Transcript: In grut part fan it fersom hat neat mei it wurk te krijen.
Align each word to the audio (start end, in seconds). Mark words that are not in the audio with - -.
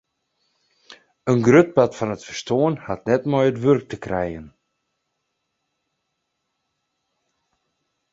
In 1.31 1.39
grut 1.47 1.69
part 1.75 1.93
fan 1.97 2.13
it 2.15 2.25
fersom 2.27 2.73
hat 2.85 3.01
neat 3.07 3.23
mei 3.31 3.45
it 3.49 3.61
wurk 3.63 3.85
te 3.89 3.97
krijen. 4.03 4.47